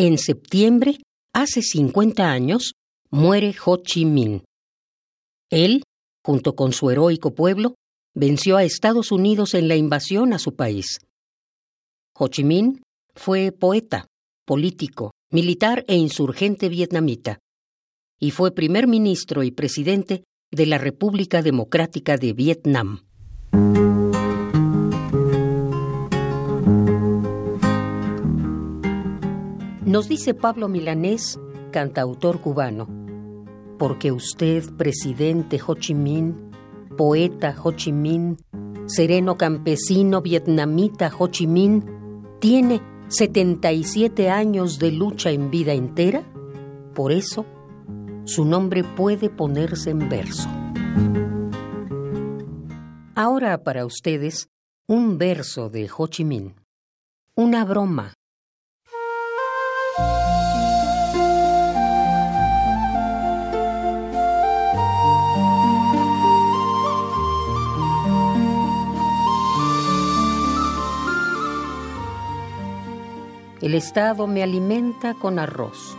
En 0.00 0.16
septiembre, 0.16 1.00
hace 1.34 1.60
50 1.60 2.30
años, 2.30 2.74
muere 3.10 3.52
Ho 3.64 3.78
Chi 3.78 4.04
Minh. 4.04 4.44
Él, 5.50 5.82
junto 6.24 6.54
con 6.54 6.72
su 6.72 6.90
heroico 6.90 7.34
pueblo, 7.34 7.74
venció 8.14 8.56
a 8.56 8.62
Estados 8.62 9.10
Unidos 9.10 9.54
en 9.54 9.66
la 9.66 9.74
invasión 9.74 10.32
a 10.32 10.38
su 10.38 10.54
país. 10.54 11.00
Ho 12.16 12.28
Chi 12.28 12.44
Minh 12.44 12.80
fue 13.16 13.50
poeta, 13.50 14.06
político, 14.46 15.10
militar 15.32 15.84
e 15.88 15.96
insurgente 15.96 16.68
vietnamita, 16.68 17.40
y 18.20 18.30
fue 18.30 18.54
primer 18.54 18.86
ministro 18.86 19.42
y 19.42 19.50
presidente 19.50 20.22
de 20.52 20.66
la 20.66 20.78
República 20.78 21.42
Democrática 21.42 22.16
de 22.16 22.34
Vietnam. 22.34 23.00
Nos 29.88 30.06
dice 30.06 30.34
Pablo 30.34 30.68
Milanés, 30.68 31.40
cantautor 31.72 32.42
cubano, 32.42 32.86
porque 33.78 34.12
usted, 34.12 34.62
presidente 34.76 35.58
Ho 35.66 35.76
Chi 35.76 35.94
Minh, 35.94 36.34
poeta 36.98 37.56
Ho 37.64 37.72
Chi 37.72 37.90
Minh, 37.90 38.36
sereno 38.84 39.38
campesino 39.38 40.20
vietnamita 40.20 41.10
Ho 41.18 41.28
Chi 41.28 41.46
Minh, 41.46 41.86
tiene 42.38 42.82
77 43.08 44.28
años 44.28 44.78
de 44.78 44.92
lucha 44.92 45.30
en 45.30 45.50
vida 45.50 45.72
entera, 45.72 46.22
por 46.94 47.10
eso 47.10 47.46
su 48.24 48.44
nombre 48.44 48.84
puede 48.84 49.30
ponerse 49.30 49.88
en 49.88 50.06
verso. 50.10 50.50
Ahora 53.14 53.64
para 53.64 53.86
ustedes, 53.86 54.50
un 54.86 55.16
verso 55.16 55.70
de 55.70 55.88
Ho 55.96 56.08
Chi 56.08 56.26
Minh, 56.26 56.56
una 57.34 57.64
broma 57.64 58.17
El 73.60 73.74
Estado 73.74 74.28
me 74.28 74.44
alimenta 74.44 75.14
con 75.14 75.40
arroz. 75.40 75.96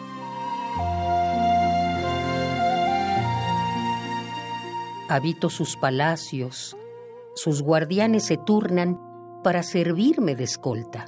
Habito 5.09 5.49
sus 5.49 5.75
palacios, 5.75 6.77
sus 7.35 7.61
guardianes 7.61 8.25
se 8.25 8.37
turnan 8.37 8.97
para 9.43 9.63
servirme 9.63 10.35
de 10.35 10.45
escolta. 10.45 11.05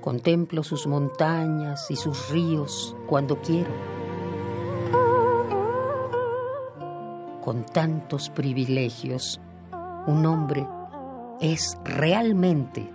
Contemplo 0.00 0.62
sus 0.62 0.86
montañas 0.86 1.90
y 1.90 1.96
sus 1.96 2.30
ríos 2.30 2.96
cuando 3.08 3.40
quiero. 3.40 3.97
Con 7.48 7.64
tantos 7.64 8.28
privilegios, 8.28 9.40
un 10.06 10.26
hombre 10.26 10.66
es 11.40 11.78
realmente 11.82 12.86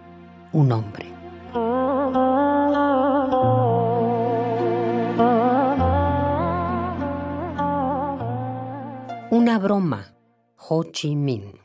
un 0.51 0.71
hombre. 0.71 1.11
Una 9.31 9.57
broma, 9.57 10.13
Ho 10.69 10.83
Chi 10.83 11.15
Minh. 11.15 11.62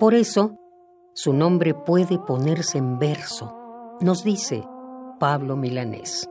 Por 0.00 0.14
eso, 0.14 0.56
su 1.12 1.34
nombre 1.34 1.74
puede 1.74 2.18
ponerse 2.18 2.78
en 2.78 2.98
verso, 2.98 3.54
nos 4.00 4.24
dice 4.24 4.64
Pablo 5.18 5.56
Milanés. 5.56 6.26